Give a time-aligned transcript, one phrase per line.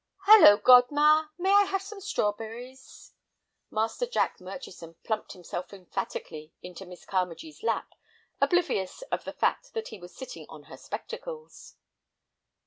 [0.21, 1.29] "Hello, godma!
[1.37, 3.13] may I have some strawberries?"
[3.69, 7.93] Master Jack Murchison plumped himself emphatically into Miss Carmagee's lap,
[8.41, 11.75] oblivious of the fact that he was sitting on her spectacles.